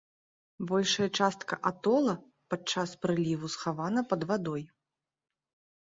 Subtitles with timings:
[0.69, 2.15] Большая частка атола
[2.53, 4.63] падчас прыліву схавана пад вадой.